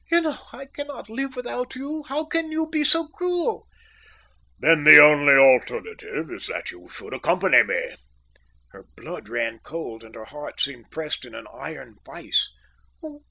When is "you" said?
0.09-0.19, 1.75-2.01, 2.51-2.67, 6.71-6.87